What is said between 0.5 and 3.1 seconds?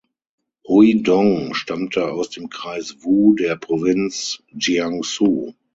Hui Dong stammte aus dem Kreis